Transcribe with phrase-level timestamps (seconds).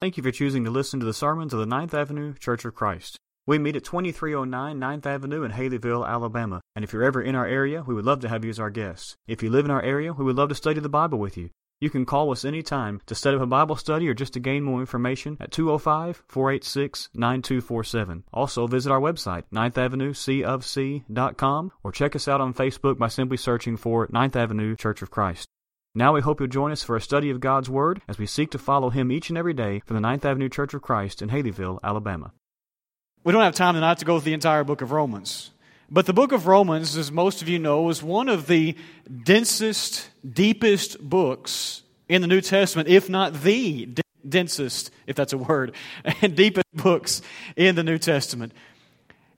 [0.00, 2.72] Thank you for choosing to listen to the sermons of the Ninth Avenue Church of
[2.72, 3.18] Christ.
[3.48, 6.60] We meet at 2309 9th Avenue in Haleyville, Alabama.
[6.76, 8.70] And if you're ever in our area, we would love to have you as our
[8.70, 9.16] guest.
[9.26, 11.50] If you live in our area, we would love to study the Bible with you.
[11.80, 14.62] You can call us anytime to set up a Bible study or just to gain
[14.62, 18.22] more information at 205 486 9247.
[18.32, 23.76] Also, visit our website, 9th com, or check us out on Facebook by simply searching
[23.76, 25.48] for 9th Avenue Church of Christ.
[25.98, 28.52] Now we hope you'll join us for a study of God's Word as we seek
[28.52, 31.28] to follow Him each and every day from the Ninth Avenue Church of Christ in
[31.28, 32.30] Haleyville, Alabama.
[33.24, 35.50] We don't have time tonight to go through the entire book of Romans.
[35.90, 38.76] But the book of Romans, as most of you know, is one of the
[39.24, 43.88] densest, deepest books in the New Testament, if not the
[44.26, 45.74] densest, if that's a word,
[46.22, 47.22] and deepest books
[47.56, 48.52] in the New Testament.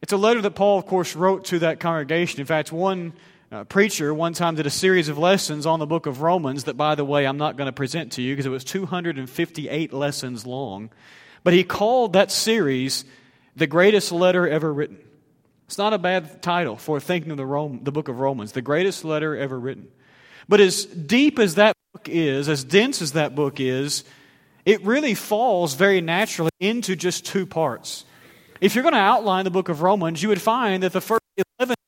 [0.03, 2.39] It's a letter that Paul, of course, wrote to that congregation.
[2.39, 3.15] In fact, one
[3.53, 6.77] uh, preacher one time did a series of lessons on the book of Romans that,
[6.77, 10.47] by the way, I'm not going to present to you because it was 258 lessons
[10.47, 10.91] long.
[11.43, 13.05] But he called that series
[13.57, 14.99] the greatest letter ever written.
[15.67, 18.63] It's not a bad title for thinking of the, Rome, the book of Romans, the
[18.63, 19.89] greatest letter ever written.
[20.49, 24.05] But as deep as that book is, as dense as that book is,
[24.65, 28.05] it really falls very naturally into just two parts.
[28.61, 31.20] If you're going to outline the book of Romans, you would find that the first
[31.20, 31.20] 11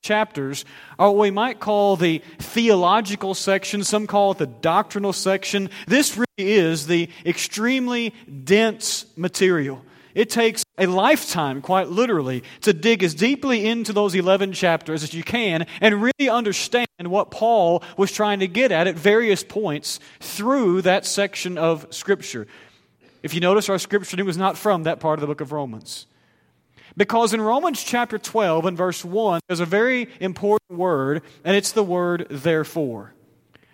[0.03, 0.65] chapters
[0.99, 5.69] are what we might call the theological section, some call it the doctrinal section.
[5.87, 9.81] This really is the extremely dense material.
[10.13, 15.13] It takes a lifetime, quite literally, to dig as deeply into those 11 chapters as
[15.13, 19.99] you can and really understand what Paul was trying to get at at various points
[20.19, 22.45] through that section of Scripture.
[23.23, 26.05] If you notice, our Scripture was not from that part of the book of Romans.
[26.95, 31.71] Because in Romans chapter 12 and verse 1, there's a very important word, and it's
[31.71, 33.13] the word therefore.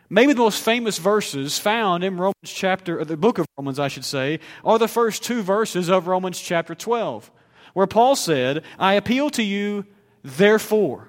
[0.09, 4.05] Maybe the most famous verses found in Romans chapter, the book of Romans, I should
[4.05, 7.29] say, are the first two verses of Romans chapter 12,
[7.73, 9.85] where Paul said, I appeal to you,
[10.23, 11.08] therefore.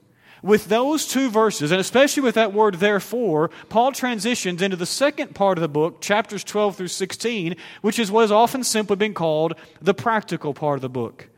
[0.43, 5.35] With those two verses, and especially with that word therefore, Paul transitions into the second
[5.35, 9.13] part of the book, chapters 12 through 16, which is what has often simply been
[9.13, 11.29] called the practical part of the book.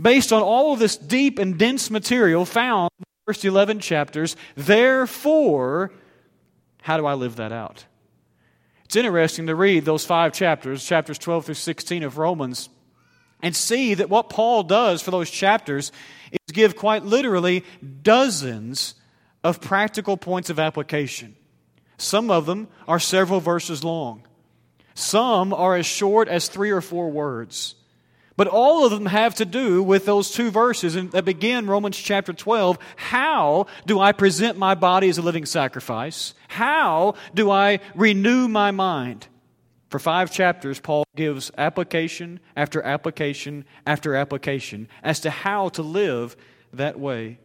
[0.00, 4.36] Based on all of this deep and dense material found in the first 11 chapters,
[4.56, 5.92] therefore,
[6.82, 7.84] how do I live that out?
[8.84, 12.70] It's interesting to read those five chapters, chapters 12 through 16 of Romans,
[13.42, 15.92] and see that what Paul does for those chapters
[16.32, 17.64] is give quite literally
[18.02, 18.94] dozens
[19.44, 21.36] of practical points of application.
[21.96, 24.22] Some of them are several verses long,
[24.94, 27.74] some are as short as three or four words.
[28.36, 32.32] But all of them have to do with those two verses that begin Romans chapter
[32.32, 32.78] 12.
[32.94, 36.34] How do I present my body as a living sacrifice?
[36.46, 39.26] How do I renew my mind?
[39.88, 46.36] For five chapters, Paul gives application after application after application as to how to live
[46.74, 47.38] that way.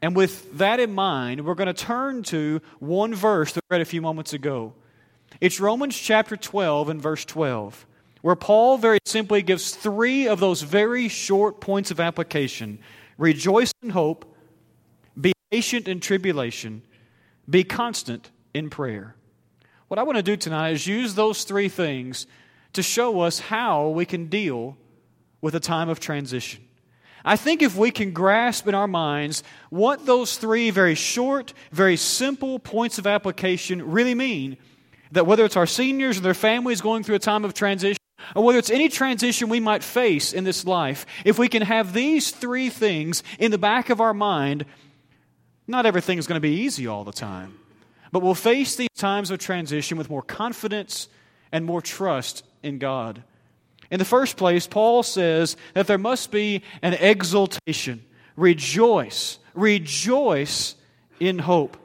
[0.00, 3.82] And with that in mind, we're going to turn to one verse that we read
[3.82, 4.74] a few moments ago.
[5.40, 7.86] It's Romans chapter 12 and verse 12,
[8.20, 12.78] where Paul very simply gives three of those very short points of application
[13.18, 14.24] rejoice in hope,
[15.20, 16.82] be patient in tribulation,
[17.48, 19.14] be constant in prayer.
[19.92, 22.26] What I want to do tonight is use those three things
[22.72, 24.78] to show us how we can deal
[25.42, 26.64] with a time of transition.
[27.26, 31.98] I think if we can grasp in our minds what those three very short, very
[31.98, 34.56] simple points of application really mean,
[35.10, 38.00] that whether it's our seniors or their families going through a time of transition,
[38.34, 41.92] or whether it's any transition we might face in this life, if we can have
[41.92, 44.64] these three things in the back of our mind,
[45.66, 47.58] not everything is going to be easy all the time.
[48.12, 51.08] But we'll face these times of transition with more confidence
[51.50, 53.22] and more trust in God.
[53.90, 58.04] In the first place, Paul says that there must be an exultation.
[58.36, 59.38] Rejoice.
[59.54, 60.76] Rejoice
[61.20, 61.76] in hope.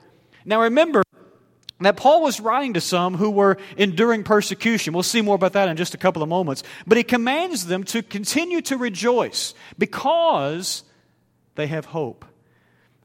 [0.45, 1.03] Now remember
[1.79, 4.93] that Paul was writing to some who were enduring persecution.
[4.93, 6.63] We'll see more about that in just a couple of moments.
[6.85, 10.83] But he commands them to continue to rejoice because
[11.55, 12.25] they have hope.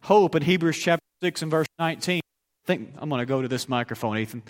[0.03, 2.22] Hope in Hebrews chapter 6 and verse 19 I
[2.65, 4.43] think I'm going to go to this microphone, Ethan.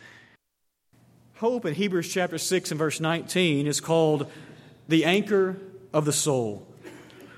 [1.37, 4.31] Hope in Hebrews chapter 6 and verse 19 is called
[4.89, 5.57] the anchor
[5.93, 6.67] of the soul.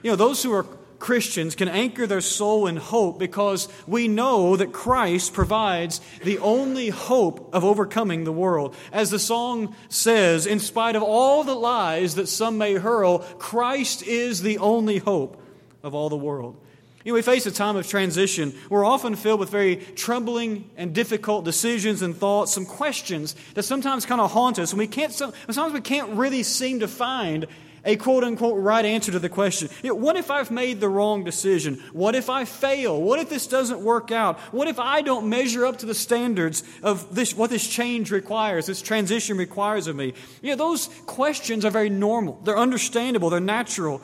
[0.03, 0.67] You know, those who are
[0.99, 6.89] Christians can anchor their soul in hope because we know that Christ provides the only
[6.89, 8.75] hope of overcoming the world.
[8.93, 14.03] As the song says, in spite of all the lies that some may hurl, Christ
[14.03, 15.41] is the only hope
[15.83, 16.57] of all the world.
[17.05, 18.55] You know, we face a time of transition.
[18.71, 24.07] We're often filled with very troubling and difficult decisions and thoughts, some questions that sometimes
[24.07, 25.13] kind of haunt us, and we can't.
[25.13, 27.47] Sometimes we can't really seem to find
[27.85, 29.69] a quote unquote right answer to the question.
[29.83, 31.83] You know, what if I've made the wrong decision?
[31.93, 33.01] What if I fail?
[33.01, 34.39] What if this doesn't work out?
[34.53, 38.65] What if I don't measure up to the standards of this, what this change requires,
[38.65, 40.15] this transition requires of me?
[40.41, 42.41] You know, those questions are very normal.
[42.45, 43.29] They're understandable.
[43.29, 44.01] They're natural.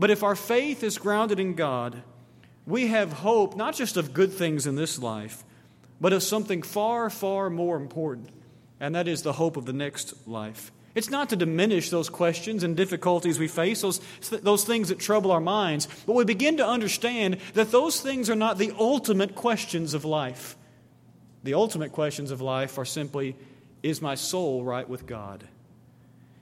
[0.00, 2.02] But if our faith is grounded in God,
[2.64, 5.44] we have hope not just of good things in this life,
[6.00, 8.30] but of something far, far more important,
[8.80, 10.72] and that is the hope of the next life.
[10.94, 14.00] It's not to diminish those questions and difficulties we face, those,
[14.30, 18.34] those things that trouble our minds, but we begin to understand that those things are
[18.34, 20.56] not the ultimate questions of life.
[21.44, 23.36] The ultimate questions of life are simply
[23.82, 25.44] Is my soul right with God?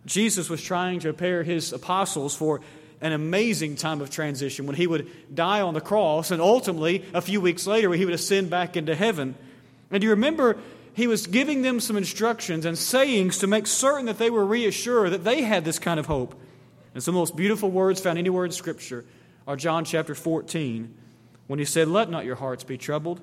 [0.07, 2.61] Jesus was trying to prepare his apostles for
[3.01, 7.21] an amazing time of transition when he would die on the cross and ultimately, a
[7.21, 9.35] few weeks later, he would ascend back into heaven.
[9.91, 10.59] And do you remember
[10.95, 15.13] he was giving them some instructions and sayings to make certain that they were reassured
[15.13, 16.35] that they had this kind of hope?
[16.95, 19.05] And some of the most beautiful words found anywhere in Scripture
[19.47, 20.95] are John chapter 14,
[21.47, 23.21] when he said, Let not your hearts be troubled.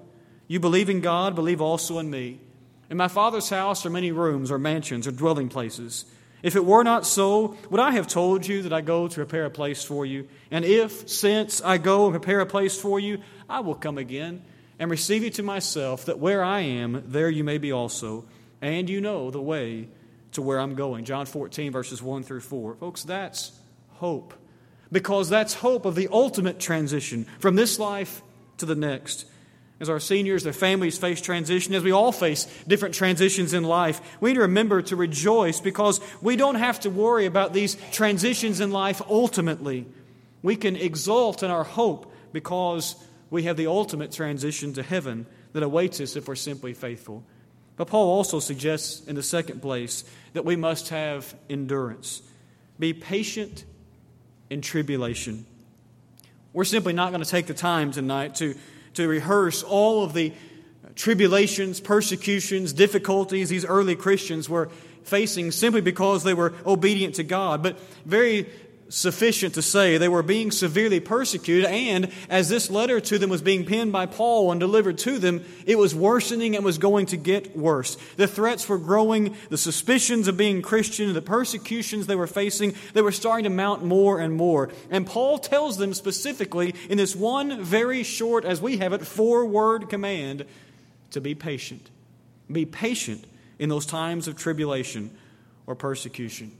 [0.47, 2.39] You believe in God, believe also in me.
[2.89, 6.05] In my Father's house are many rooms or mansions or dwelling places.
[6.45, 9.45] If it were not so, would I have told you that I go to prepare
[9.45, 10.27] a place for you?
[10.51, 13.17] And if, since I go and prepare a place for you,
[13.49, 14.43] I will come again
[14.77, 18.25] and receive you to myself, that where I am, there you may be also,
[18.61, 19.87] and you know the way
[20.33, 21.03] to where I'm going.
[21.03, 22.75] John 14, verses 1 through 4.
[22.75, 23.59] Folks, that's
[23.93, 24.35] hope.
[24.91, 28.21] Because that's hope of the ultimate transition from this life
[28.57, 29.25] to the next.
[29.79, 34.01] As our seniors, their families face transition, as we all face different transitions in life,
[34.21, 38.61] we need to remember to rejoice because we don't have to worry about these transitions
[38.61, 39.85] in life ultimately.
[40.41, 42.95] We can exult in our hope because
[43.29, 47.23] we have the ultimate transition to heaven that awaits us if we're simply faithful.
[47.75, 52.21] But Paul also suggests in the second place that we must have endurance.
[52.79, 53.65] Be patient
[54.49, 55.45] in tribulation.
[56.53, 58.55] We're simply not going to take the time tonight to
[58.95, 60.33] to rehearse all of the
[60.95, 64.69] tribulations, persecutions, difficulties these early Christians were
[65.03, 67.61] facing simply because they were obedient to God.
[67.61, 68.49] But very
[68.89, 73.41] sufficient to say they were being severely persecuted, and as this letter to them was
[73.41, 77.17] being penned by Paul and delivered to them, it was worsening and was going to
[77.17, 77.95] get worse.
[78.17, 83.01] The threats were growing, the suspicions of being Christian, the persecutions they were facing, they
[83.01, 84.69] were starting to mount more and more.
[84.89, 89.45] And Paul tells them specifically in this one very short, as we have it, four
[89.45, 90.45] word command
[91.11, 91.89] to be patient.
[92.51, 93.25] Be patient
[93.57, 95.09] in those times of tribulation
[95.65, 96.51] or persecution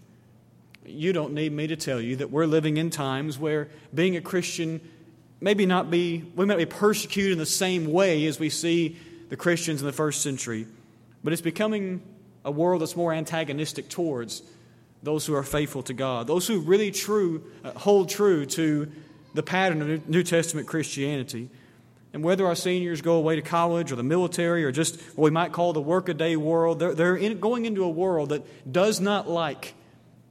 [0.86, 4.22] you don't need me to tell you that we're living in times where being a
[4.22, 4.82] Christian
[5.42, 8.98] maybe not be, we might be persecuted in the same way as we see
[9.30, 10.66] the Christians in the first century,
[11.24, 12.02] but it's becoming
[12.44, 14.44] a world that's more antagonistic towards
[15.04, 18.92] those who are faithful to God, those who really true, uh, hold true to
[19.34, 21.50] the pattern of New Testament Christianity.
[22.14, 25.32] And whether our seniors go away to college or the military or just what we
[25.32, 29.30] might call the workaday world, they're, they're in, going into a world that does not
[29.30, 29.74] like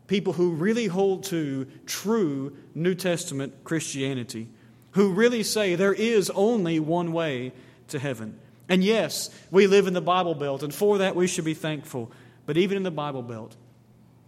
[0.07, 4.49] people who really hold to true New Testament Christianity,
[4.93, 7.53] who really say there is only one way
[7.89, 8.39] to heaven.
[8.69, 12.11] And yes, we live in the Bible Belt, and for that we should be thankful.
[12.47, 13.57] But even in the Bible Belt,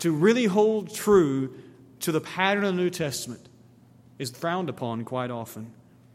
[0.01, 1.55] to really hold true
[2.01, 3.49] to the pattern of the New Testament
[4.19, 5.73] is frowned upon quite often.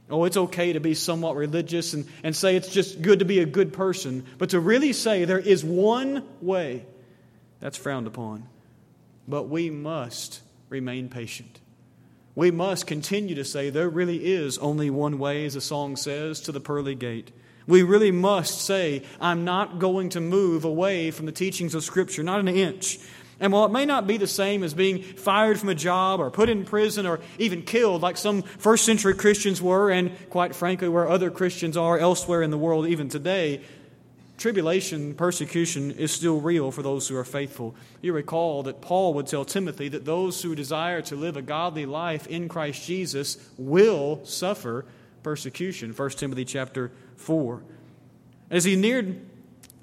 [0.10, 3.40] Oh, it's okay to be somewhat religious and, and say it's just good to be
[3.40, 6.86] a good person, but to really say there is one way,
[7.60, 8.48] that's frowned upon.
[9.32, 11.62] But we must remain patient.
[12.36, 16.42] We must continue to say there really is only one way, as the song says,
[16.42, 17.32] to the pearly gate.
[17.66, 22.24] We really must say, I'm not going to move away from the teachings of Scripture,
[22.24, 23.00] not an inch.
[23.40, 26.30] And while it may not be the same as being fired from a job or
[26.30, 30.90] put in prison or even killed like some first century Christians were, and quite frankly,
[30.90, 33.62] where other Christians are elsewhere in the world even today,
[34.42, 37.76] tribulation, persecution is still real for those who are faithful.
[38.02, 41.86] You recall that Paul would tell Timothy that those who desire to live a godly
[41.86, 44.86] life in Christ Jesus will suffer
[45.22, 45.94] persecution.
[45.94, 47.62] 1 Timothy chapter 4.
[48.50, 49.24] As he neared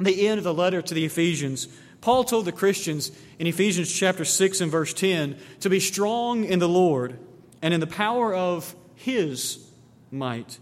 [0.00, 1.68] the end of the letter to the Ephesians,
[2.00, 6.58] Paul told the Christians in Ephesians chapter 6 and verse 10 to be strong in
[6.58, 7.18] the Lord
[7.62, 9.64] and in the power of His
[10.10, 10.58] might.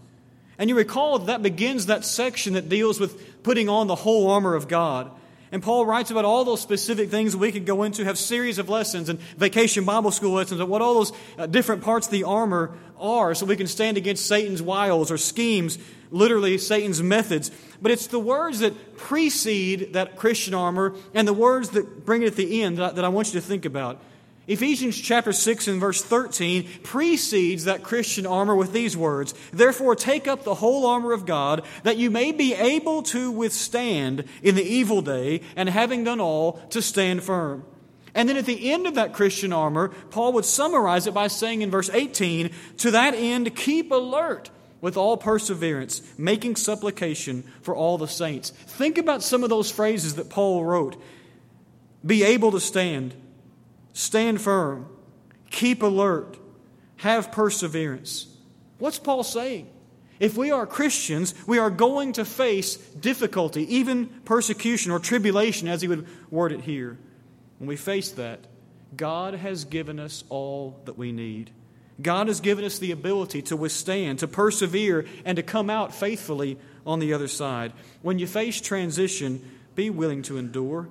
[0.59, 4.55] And you recall that, begins that section that deals with putting on the whole armor
[4.55, 5.11] of God.
[5.51, 8.67] And Paul writes about all those specific things we could go into, have series of
[8.67, 12.25] lessons and vacation Bible school lessons of what all those uh, different parts of the
[12.25, 15.77] armor are so we can stand against Satan's wiles or schemes,
[16.11, 17.49] literally Satan's methods.
[17.81, 22.27] But it's the words that precede that Christian armor and the words that bring it
[22.27, 24.01] at the end that, that I want you to think about.
[24.47, 30.25] Ephesians chapter 6 and verse 13 precedes that Christian armor with these words Therefore, take
[30.25, 34.63] up the whole armor of God, that you may be able to withstand in the
[34.63, 37.65] evil day, and having done all, to stand firm.
[38.15, 41.61] And then at the end of that Christian armor, Paul would summarize it by saying
[41.61, 44.49] in verse 18, To that end, keep alert
[44.79, 48.51] with all perseverance, making supplication for all the saints.
[48.51, 50.95] Think about some of those phrases that Paul wrote
[52.05, 53.13] be able to stand
[53.97, 54.85] Stand firm.
[55.49, 56.37] Keep alert.
[56.97, 58.27] Have perseverance.
[58.77, 59.71] What's Paul saying?
[60.19, 65.81] If we are Christians, we are going to face difficulty, even persecution or tribulation, as
[65.81, 66.99] he would word it here.
[67.57, 68.41] When we face that,
[68.95, 71.49] God has given us all that we need.
[71.99, 76.59] God has given us the ability to withstand, to persevere, and to come out faithfully
[76.85, 77.73] on the other side.
[78.03, 79.41] When you face transition,
[79.73, 80.87] be willing to endure.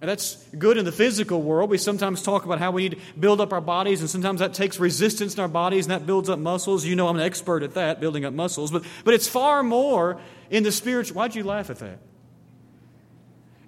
[0.00, 1.68] And that's good in the physical world.
[1.68, 4.54] We sometimes talk about how we need to build up our bodies, and sometimes that
[4.54, 6.86] takes resistance in our bodies and that builds up muscles.
[6.86, 8.70] You know, I'm an expert at that, building up muscles.
[8.70, 11.16] But, but it's far more in the spiritual.
[11.16, 11.98] Why'd you laugh at that?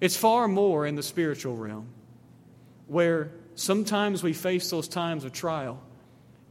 [0.01, 1.87] It's far more in the spiritual realm
[2.87, 5.79] where sometimes we face those times of trial.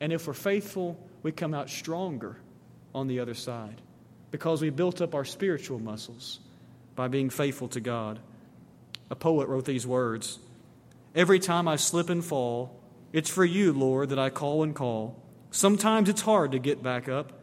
[0.01, 2.37] And if we're faithful, we come out stronger
[2.95, 3.81] on the other side
[4.31, 6.41] because we built up our spiritual muscles
[6.95, 8.19] by being faithful to God.
[9.13, 10.39] A poet wrote these words
[11.15, 12.81] Every time I slip and fall,
[13.13, 15.23] it's for you, Lord, that I call and call.
[15.51, 17.35] Sometimes it's hard to get back up.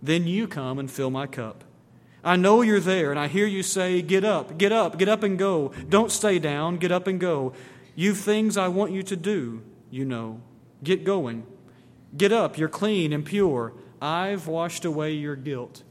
[0.00, 1.64] Then you come and fill my cup.
[2.22, 5.24] I know you're there, and I hear you say, Get up, get up, get up
[5.24, 5.72] and go.
[5.88, 7.52] Don't stay down, get up and go.
[7.96, 10.40] You've things I want you to do, you know.
[10.84, 11.44] Get going.
[12.16, 13.72] Get up, you're clean and pure.
[14.00, 15.82] I've washed away your guilt.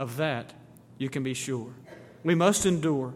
[0.00, 0.54] Of that,
[0.98, 1.72] you can be sure.
[2.24, 3.14] We must endure.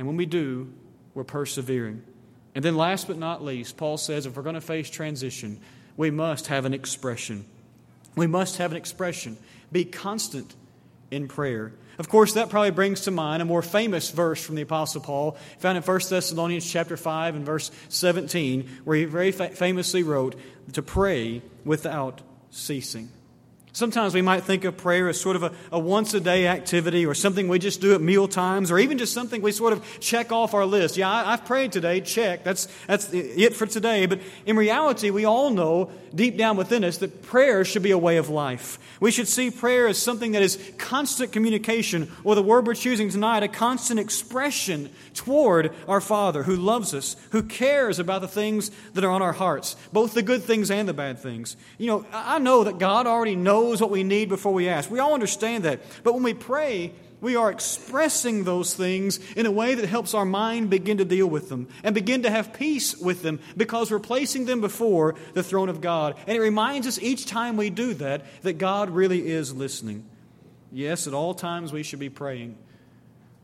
[0.00, 0.72] And when we do,
[1.12, 2.02] we're persevering.
[2.54, 5.60] And then, last but not least, Paul says if we're going to face transition,
[5.94, 7.44] we must have an expression.
[8.16, 9.36] We must have an expression.
[9.70, 10.54] Be constant
[11.10, 11.74] in prayer.
[11.98, 15.36] Of course, that probably brings to mind a more famous verse from the Apostle Paul,
[15.58, 20.34] found in 1 Thessalonians chapter 5 and verse 17, where he very famously wrote,
[20.72, 23.10] to pray without ceasing.
[23.72, 27.06] Sometimes we might think of prayer as sort of a, a, once a day activity
[27.06, 30.00] or something we just do at meal times or even just something we sort of
[30.00, 30.96] check off our list.
[30.96, 32.42] Yeah, I, have prayed today, check.
[32.42, 34.06] That's, that's it for today.
[34.06, 37.98] But in reality, we all know deep down within us that prayer should be a
[37.98, 38.78] way of life.
[38.98, 43.08] We should see prayer as something that is constant communication, or the word we're choosing
[43.08, 48.70] tonight, a constant expression toward our Father who loves us, who cares about the things
[48.92, 51.56] that are on our hearts, both the good things and the bad things.
[51.78, 54.90] You know, I know that God already knows what we need before we ask.
[54.90, 55.80] We all understand that.
[56.02, 60.24] But when we pray, we are expressing those things in a way that helps our
[60.24, 63.98] mind begin to deal with them and begin to have peace with them because we're
[63.98, 66.16] placing them before the throne of God.
[66.26, 70.04] And it reminds us each time we do that that God really is listening.
[70.72, 72.56] Yes, at all times we should be praying.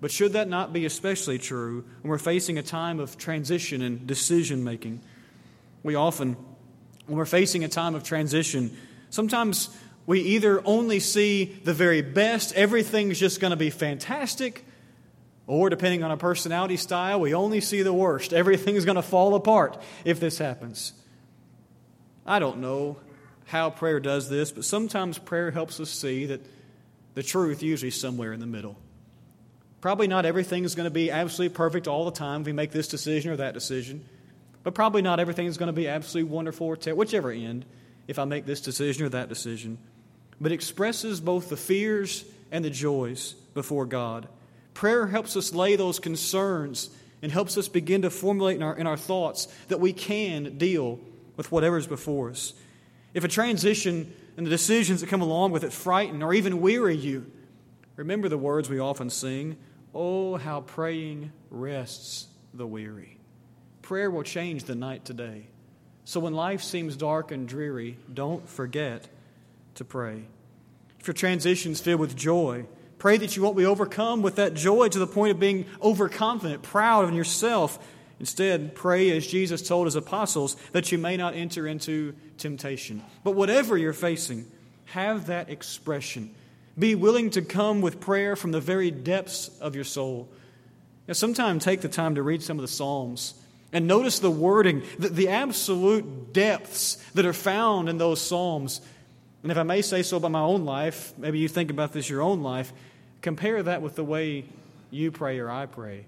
[0.00, 4.06] But should that not be especially true when we're facing a time of transition and
[4.06, 5.00] decision making?
[5.82, 6.36] We often,
[7.06, 8.76] when we're facing a time of transition,
[9.10, 14.64] sometimes we either only see the very best, everything's just going to be fantastic,
[15.48, 18.32] or depending on our personality style, we only see the worst.
[18.32, 20.92] Everything's going to fall apart if this happens.
[22.24, 22.96] I don't know
[23.46, 26.40] how prayer does this, but sometimes prayer helps us see that
[27.14, 28.76] the truth usually somewhere in the middle.
[29.80, 32.72] Probably not everything is going to be absolutely perfect all the time if we make
[32.72, 34.04] this decision or that decision,
[34.62, 37.64] but probably not everything is going to be absolutely wonderful or whichever end
[38.08, 39.78] if I make this decision or that decision
[40.40, 44.28] but expresses both the fears and the joys before God.
[44.74, 46.90] Prayer helps us lay those concerns
[47.22, 51.00] and helps us begin to formulate in our, in our thoughts that we can deal
[51.36, 52.52] with whatever's before us.
[53.14, 56.96] If a transition and the decisions that come along with it frighten or even weary
[56.96, 57.30] you,
[57.96, 59.56] remember the words we often sing
[59.94, 63.16] Oh, how praying rests the weary.
[63.80, 65.46] Prayer will change the night today.
[66.04, 69.08] So when life seems dark and dreary, don't forget
[69.76, 70.24] to pray.
[71.00, 72.66] If your transition's filled with joy,
[72.98, 76.62] pray that you won't be overcome with that joy to the point of being overconfident,
[76.62, 77.78] proud of yourself.
[78.18, 83.02] Instead, pray as Jesus told his apostles that you may not enter into temptation.
[83.22, 84.46] But whatever you're facing,
[84.86, 86.34] Have that expression.
[86.78, 90.28] Be willing to come with prayer from the very depths of your soul.
[91.08, 93.34] Now, sometime take the time to read some of the Psalms
[93.72, 98.80] and notice the wording, the, the absolute depths that are found in those Psalms.
[99.42, 102.08] And if I may say so about my own life, maybe you think about this
[102.08, 102.72] your own life,
[103.22, 104.44] compare that with the way
[104.90, 106.06] you pray or I pray.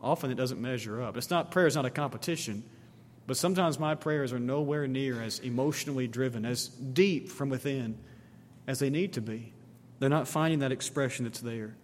[0.00, 1.16] Often it doesn't measure up.
[1.16, 2.64] It's not prayer is not a competition,
[3.26, 7.96] but sometimes my prayers are nowhere near as emotionally driven, as deep from within
[8.66, 9.52] as they need to be.
[9.98, 11.74] They're not finding that expression that's there.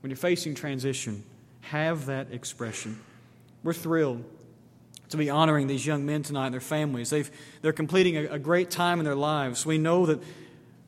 [0.00, 1.24] When you're facing transition,
[1.60, 2.98] have that expression.
[3.62, 4.24] We're thrilled
[5.10, 7.10] to be honoring these young men tonight and their families.
[7.10, 7.30] They've,
[7.62, 9.64] they're completing a, a great time in their lives.
[9.64, 10.22] We know that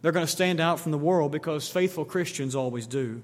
[0.02, 3.22] they're going to stand out from the world because faithful Christians always do.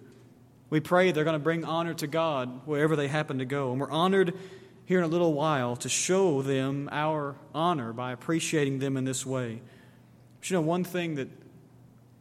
[0.68, 3.70] We pray they're going to bring honor to God wherever they happen to go.
[3.70, 4.34] And we're honored
[4.84, 9.24] here in a little while to show them our honor by appreciating them in this
[9.24, 9.60] way.
[10.40, 11.28] But you know, one thing that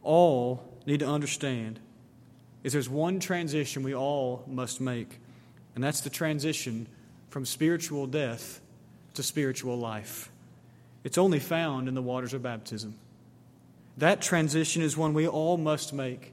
[0.02, 1.80] all need to understand
[2.62, 5.20] is there's one transition we all must make,
[5.74, 6.88] and that's the transition
[7.28, 8.60] from spiritual death
[9.16, 10.30] to spiritual life.
[11.04, 12.96] It's only found in the waters of baptism.
[13.98, 16.32] That transition is one we all must make.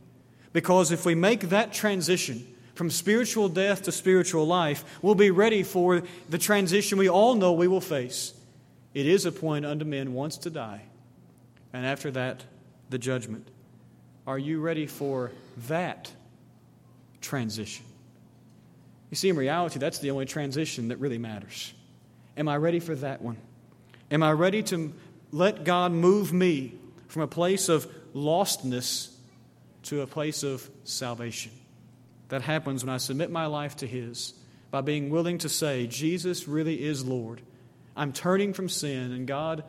[0.52, 5.64] Because if we make that transition from spiritual death to spiritual life, we'll be ready
[5.64, 8.34] for the transition we all know we will face.
[8.94, 10.84] It is appointed unto men once to die,
[11.72, 12.44] and after that,
[12.90, 13.48] the judgment.
[14.28, 15.32] Are you ready for
[15.68, 16.12] that
[17.22, 17.86] transition?
[19.10, 21.74] You see, in reality, that's the only transition that really matters.
[22.38, 23.38] Am I ready for that one?
[24.12, 24.94] Am I ready to
[25.32, 26.76] let God move me
[27.08, 29.14] from a place of lostness
[29.84, 31.52] to a place of salvation?
[32.30, 34.34] That happens when I submit my life to His
[34.72, 37.42] by being willing to say, Jesus really is Lord.
[37.96, 39.64] I'm turning from sin, and God,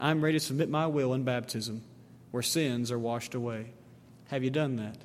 [0.00, 1.82] I'm ready to submit my will in baptism
[2.30, 3.72] where sins are washed away.
[4.28, 4.96] Have you done that?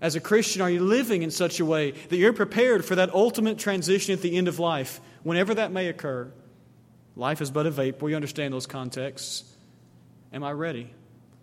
[0.00, 3.12] As a Christian, are you living in such a way that you're prepared for that
[3.14, 6.32] ultimate transition at the end of life, whenever that may occur?
[7.16, 8.06] Life is but a vapor.
[8.06, 9.44] We understand those contexts.
[10.32, 10.90] Am I ready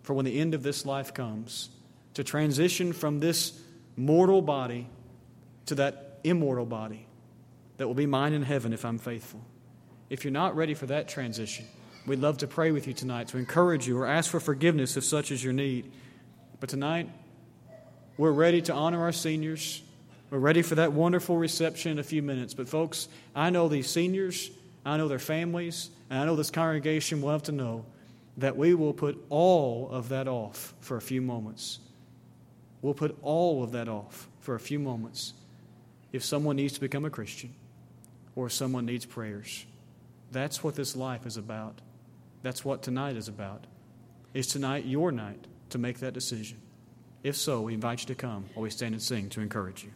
[0.02, 1.68] for when the end of this life comes
[2.14, 3.60] to transition from this
[3.96, 4.88] mortal body
[5.66, 7.06] to that immortal body
[7.76, 9.40] that will be mine in heaven if I'm faithful?
[10.10, 11.66] If you're not ready for that transition,
[12.06, 15.04] we'd love to pray with you tonight to encourage you or ask for forgiveness if
[15.04, 15.92] such is your need.
[16.58, 17.08] But tonight,
[18.18, 19.82] we're ready to honor our seniors.
[20.30, 22.52] We're ready for that wonderful reception in a few minutes.
[22.52, 24.50] But, folks, I know these seniors,
[24.84, 27.86] I know their families, and I know this congregation will have to know
[28.36, 31.78] that we will put all of that off for a few moments.
[32.82, 35.32] We'll put all of that off for a few moments
[36.12, 37.54] if someone needs to become a Christian
[38.36, 39.64] or someone needs prayers.
[40.30, 41.80] That's what this life is about.
[42.42, 43.64] That's what tonight is about.
[44.34, 45.46] Is tonight your night?
[45.70, 46.58] to make that decision?
[47.22, 49.90] If so, we invite you to come while we stand and sing to encourage you.